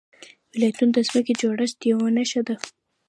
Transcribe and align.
ولایتونه 0.53 0.91
د 0.95 0.97
ځمکې 1.07 1.33
د 1.35 1.39
جوړښت 1.41 1.77
یوه 1.91 2.07
نښه 2.17 2.41
ده. 2.47 2.55